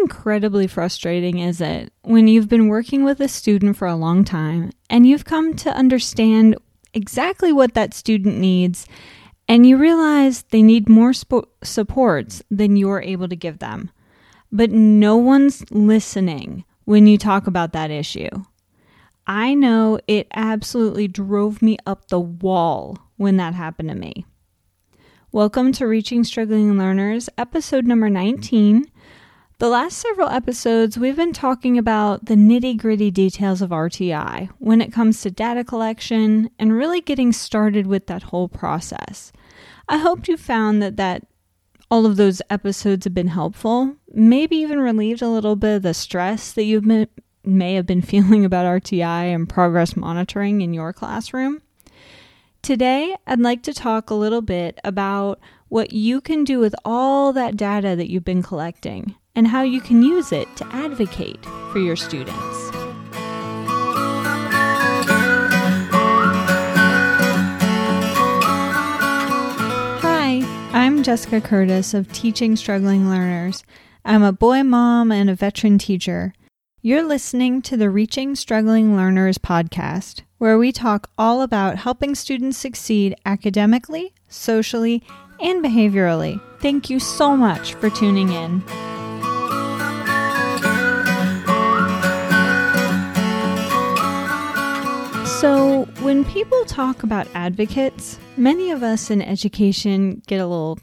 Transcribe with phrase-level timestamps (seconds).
[0.00, 4.70] incredibly frustrating is it when you've been working with a student for a long time
[4.88, 6.56] and you've come to understand
[6.94, 8.86] exactly what that student needs
[9.48, 13.90] and you realize they need more spo- supports than you're able to give them?
[14.52, 18.30] But no one's listening when you talk about that issue.
[19.26, 24.24] I know it absolutely drove me up the wall when that happened to me.
[25.32, 28.86] Welcome to Reaching Struggling Learners, episode number 19.
[29.60, 34.80] The last several episodes, we've been talking about the nitty gritty details of RTI when
[34.80, 39.32] it comes to data collection and really getting started with that whole process.
[39.88, 41.26] I hope you found that, that
[41.90, 45.92] all of those episodes have been helpful, maybe even relieved a little bit of the
[45.92, 47.08] stress that you
[47.42, 51.62] may have been feeling about RTI and progress monitoring in your classroom.
[52.62, 57.32] Today, I'd like to talk a little bit about what you can do with all
[57.32, 61.38] that data that you've been collecting and how you can use it to advocate
[61.70, 62.34] for your students.
[70.02, 73.62] Hi, I'm Jessica Curtis of Teaching Struggling Learners.
[74.04, 76.34] I'm a boy mom and a veteran teacher.
[76.82, 82.58] You're listening to the Reaching Struggling Learners podcast, where we talk all about helping students
[82.58, 85.04] succeed academically, socially,
[85.40, 86.40] and behaviorally.
[86.60, 88.64] Thank you so much for tuning in.
[95.40, 100.80] So, when people talk about advocates, many of us in education get a little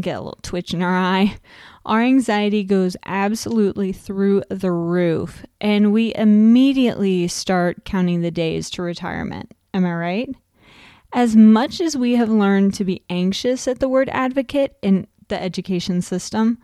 [0.00, 1.36] get a little twitch in our eye.
[1.84, 8.82] Our anxiety goes absolutely through the roof, and we immediately start counting the days to
[8.82, 9.50] retirement.
[9.74, 10.28] Am I right?
[11.12, 15.42] As much as we have learned to be anxious at the word advocate in the
[15.42, 16.58] education system,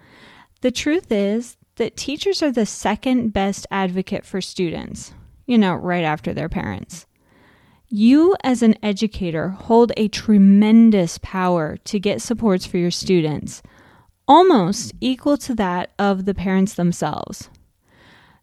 [0.60, 5.12] the truth is that teachers are the second best advocate for students,
[5.46, 7.04] you know, right after their parents.
[7.94, 13.60] You, as an educator, hold a tremendous power to get supports for your students,
[14.26, 17.50] almost equal to that of the parents themselves.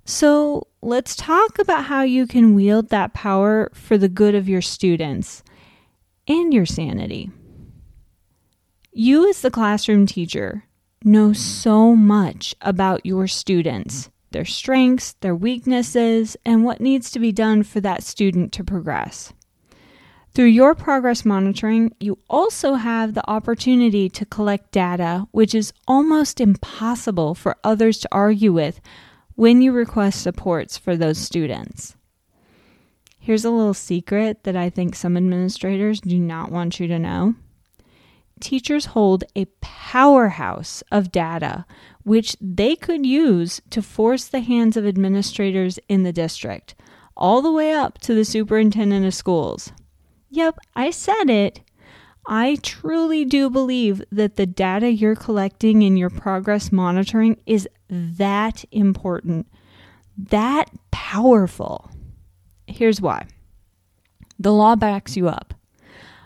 [0.05, 4.61] So, let's talk about how you can wield that power for the good of your
[4.61, 5.41] students
[6.27, 7.31] and your sanity.
[8.91, 10.65] You, as the classroom teacher,
[11.03, 17.31] know so much about your students, their strengths, their weaknesses, and what needs to be
[17.31, 19.33] done for that student to progress.
[20.33, 26.39] Through your progress monitoring, you also have the opportunity to collect data, which is almost
[26.39, 28.79] impossible for others to argue with
[29.35, 31.95] when you request supports for those students.
[33.19, 37.35] Here's a little secret that I think some administrators do not want you to know.
[38.39, 41.65] Teachers hold a powerhouse of data
[42.03, 46.75] which they could use to force the hands of administrators in the district,
[47.17, 49.73] all the way up to the superintendent of schools.
[50.29, 51.61] Yep, I said it.
[52.27, 58.63] I truly do believe that the data you're collecting in your progress monitoring is that
[58.71, 59.47] important,
[60.15, 61.89] that powerful.
[62.67, 63.25] Here's why
[64.37, 65.53] the law backs you up.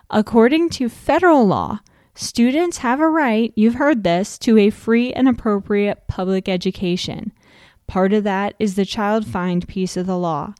[0.09, 1.80] According to federal law,
[2.13, 7.31] students have a right, you've heard this, to a free and appropriate public education.
[7.88, 10.53] Part of that is the child find piece of the law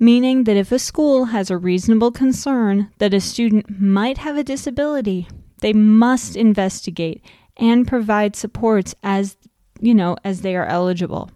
[0.00, 4.42] meaning that if a school has a reasonable concern that a student might have a
[4.42, 5.28] disability,
[5.60, 7.22] they must investigate
[7.58, 9.36] and provide supports as
[9.78, 11.30] you know as they are eligible.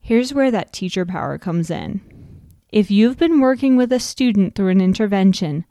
[0.00, 2.00] Here's where that teacher power comes in.
[2.70, 5.64] If you've been working with a student through an intervention,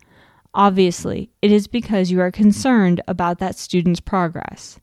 [0.54, 4.80] obviously it is because you are concerned about that student's progress.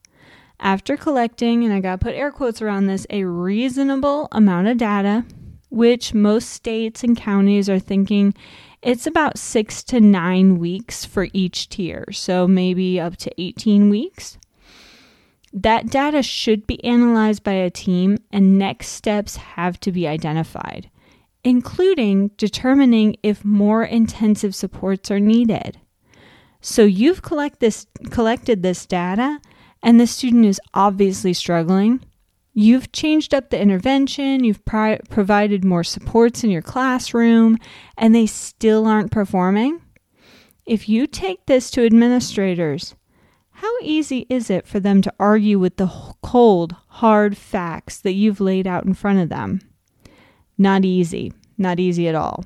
[0.60, 4.76] After collecting, and I got to put air quotes around this, a reasonable amount of
[4.76, 5.24] data,
[5.70, 8.34] which most states and counties are thinking
[8.82, 14.38] it's about six to nine weeks for each tier, so maybe up to 18 weeks.
[15.52, 20.88] That data should be analyzed by a team, and next steps have to be identified,
[21.44, 25.78] including determining if more intensive supports are needed.
[26.62, 29.40] So you've collect this, collected this data,
[29.82, 32.00] and the student is obviously struggling.
[32.52, 37.58] You've changed up the intervention, you've provided more supports in your classroom,
[37.96, 39.80] and they still aren't performing.
[40.66, 42.94] If you take this to administrators,
[43.50, 45.90] how easy is it for them to argue with the
[46.22, 49.60] cold, hard facts that you've laid out in front of them?
[50.58, 52.44] Not easy, not easy at all.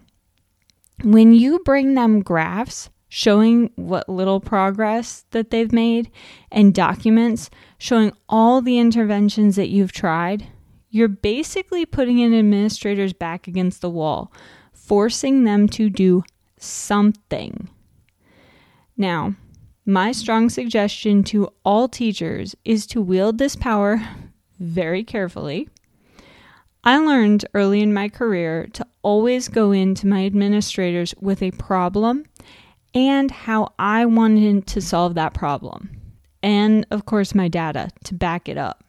[1.03, 6.11] When you bring them graphs showing what little progress that they've made
[6.51, 10.45] and documents showing all the interventions that you've tried,
[10.91, 14.33] you're basically putting an administrator's back against the wall,
[14.73, 16.25] forcing them to do
[16.59, 17.69] something.
[18.97, 19.37] Now,
[19.87, 24.03] my strong suggestion to all teachers is to wield this power
[24.59, 25.69] very carefully.
[26.83, 32.25] I learned early in my career to always go into my administrators with a problem
[32.95, 35.91] and how I wanted to solve that problem.
[36.43, 38.85] And of course, my data to back it up.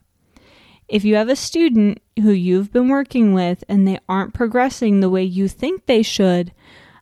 [0.88, 5.10] If you have a student who you've been working with and they aren't progressing the
[5.10, 6.52] way you think they should,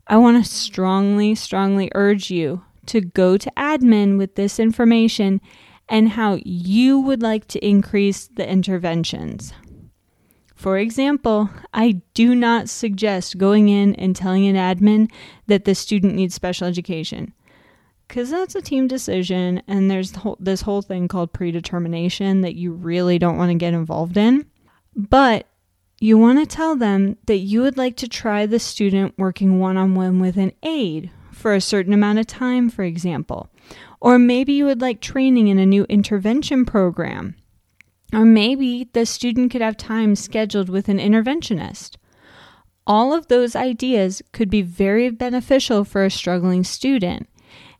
[0.07, 5.41] I want to strongly, strongly urge you to go to admin with this information
[5.89, 9.53] and how you would like to increase the interventions.
[10.63, 15.11] For example, I do not suggest going in and telling an admin
[15.47, 17.33] that the student needs special education
[18.07, 23.19] because that's a team decision, and there's this whole thing called predetermination that you really
[23.19, 24.45] don't want to get involved in.
[24.95, 25.47] But
[25.99, 29.75] you want to tell them that you would like to try the student working one
[29.75, 33.49] on one with an aide for a certain amount of time, for example.
[33.99, 37.35] Or maybe you would like training in a new intervention program.
[38.13, 41.95] Or maybe the student could have time scheduled with an interventionist.
[42.85, 47.27] All of those ideas could be very beneficial for a struggling student.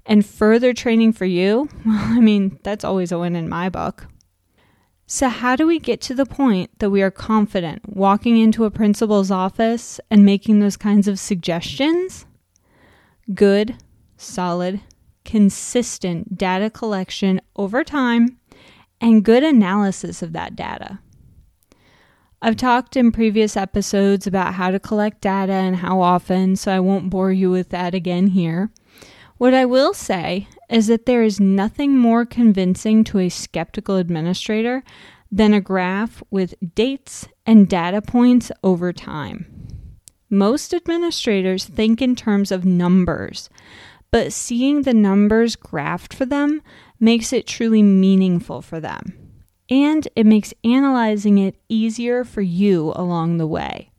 [0.06, 4.08] And further training for you, well, I mean, that's always a win in my book.
[5.06, 8.72] So, how do we get to the point that we are confident walking into a
[8.72, 12.26] principal's office and making those kinds of suggestions?
[13.34, 13.76] Good,
[14.18, 14.82] solid,
[15.26, 18.40] consistent data collection over time
[19.04, 20.98] and good analysis of that data.
[22.42, 26.80] I've talked in previous episodes about how to collect data and how often, so I
[26.80, 28.72] won't bore you with that again here.
[29.38, 34.84] What I will say is that there is nothing more convincing to a skeptical administrator
[35.30, 39.46] than a graph with dates and data points over time.
[40.30, 43.50] Most administrators think in terms of numbers,
[44.12, 46.62] but seeing the numbers graphed for them
[47.04, 49.14] makes it truly meaningful for them.
[49.70, 53.92] And it makes analyzing it easier for you along the way.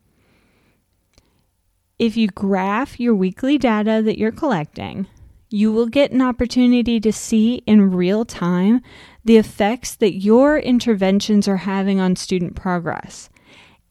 [1.99, 5.07] If you graph your weekly data that you're collecting,
[5.51, 8.81] you will get an opportunity to see in real time
[9.25, 13.29] the effects that your interventions are having on student progress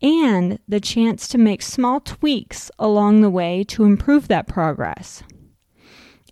[0.01, 5.24] and the chance to make small tweaks along the way to improve that progress.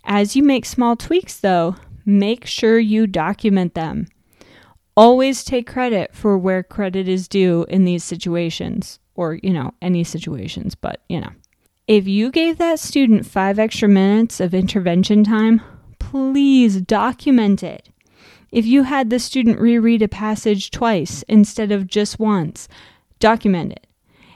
[0.04, 4.06] As you make small tweaks, though, make sure you document them.
[4.96, 10.04] Always take credit for where credit is due in these situations, or, you know, any
[10.04, 11.30] situations, but, you know.
[11.88, 15.62] If you gave that student five extra minutes of intervention time,
[15.98, 17.88] please document it.
[18.50, 22.68] If you had the student reread a passage twice instead of just once,
[23.18, 23.86] document it.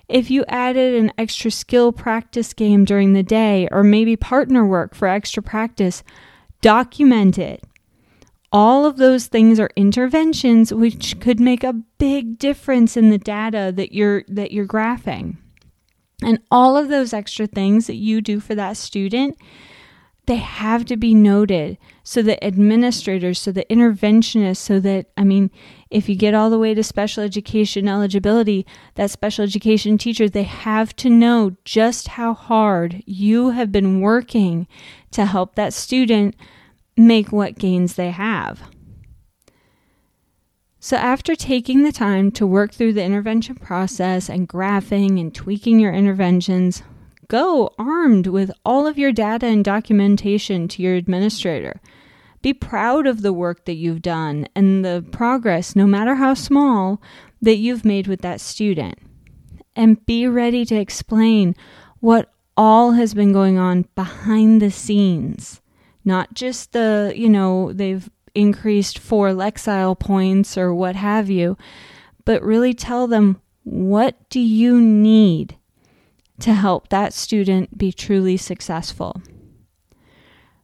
[0.09, 4.95] If you added an extra skill practice game during the day or maybe partner work
[4.95, 6.03] for extra practice,
[6.67, 7.63] document it.
[8.51, 13.73] All of those things are interventions which could make a big difference in the data
[13.77, 15.37] that you're that you're graphing.
[16.25, 19.37] And all of those extra things that you do for that student,
[20.27, 25.53] they have to be noted so that administrators, so that interventionists, so that, I mean,
[25.89, 28.67] if you get all the way to special education eligibility,
[28.97, 34.67] that special education teacher, they have to know just how hard you have been working
[35.13, 36.35] to help that student
[36.97, 38.63] make what gains they have.
[40.79, 45.81] So, after taking the time to work through the intervention process and graphing and tweaking
[45.81, 46.83] your interventions,
[47.29, 51.81] go armed with all of your data and documentation to your administrator.
[52.41, 57.03] Be proud of the work that you've done and the progress, no matter how small,
[57.43, 58.97] that you've made with that student.
[59.75, 61.57] And be ready to explain
[61.99, 65.61] what all has been going on behind the scenes.
[66.07, 71.59] Not just the, you know, they've increased four Lexile points or what have you,
[72.25, 75.57] but really tell them what do you need
[76.39, 79.21] to help that student be truly successful.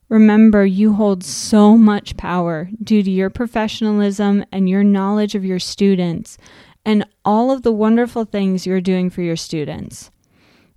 [0.09, 5.59] Remember, you hold so much power due to your professionalism and your knowledge of your
[5.59, 6.39] students
[6.85, 10.11] and all of the wonderful things you're doing for your students.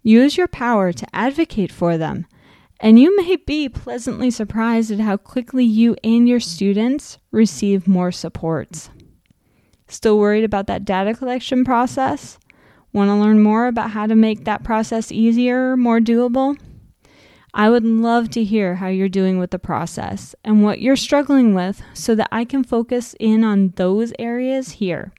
[0.02, 2.26] Use your power to advocate for them
[2.80, 8.12] and you may be pleasantly surprised at how quickly you and your students receive more
[8.12, 8.90] supports.
[9.88, 12.40] Still worried about that data collection process?
[12.92, 16.58] Want to learn more about how to make that process easier, more doable?
[17.54, 21.54] I would love to hear how you're doing with the process and what you're struggling
[21.54, 25.14] with so that I can focus in on those areas here.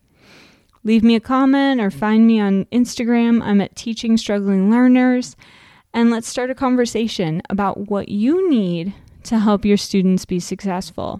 [0.84, 3.42] Leave me a comment or find me on Instagram.
[3.42, 5.34] I'm at Teaching Struggling Learners.
[5.96, 11.18] And let's start a conversation about what you need to help your students be successful.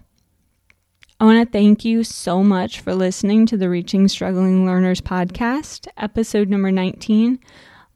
[1.18, 5.88] I want to thank you so much for listening to the Reaching Struggling Learners podcast,
[5.96, 7.38] episode number 19.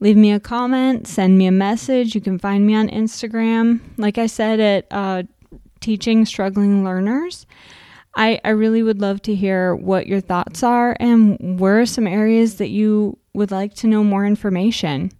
[0.00, 2.14] Leave me a comment, send me a message.
[2.14, 5.24] You can find me on Instagram, like I said, at uh,
[5.80, 7.44] Teaching Struggling Learners.
[8.16, 12.06] I, I really would love to hear what your thoughts are and where are some
[12.06, 15.12] areas that you would like to know more information.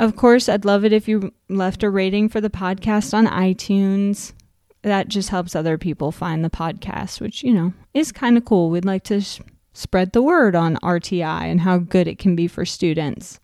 [0.00, 4.32] Of course, I'd love it if you left a rating for the podcast on iTunes
[4.80, 8.70] that just helps other people find the podcast, which, you know, is kind of cool.
[8.70, 9.42] We'd like to sh-
[9.74, 13.40] spread the word on RTI and how good it can be for students.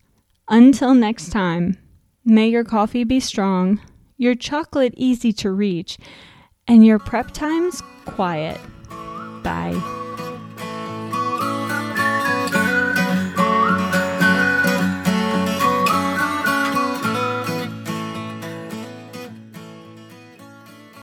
[0.49, 1.77] Until next time,
[2.25, 3.79] may your coffee be strong,
[4.17, 5.99] your chocolate easy to reach,
[6.67, 8.59] and your prep times quiet.
[9.43, 10.05] Bye.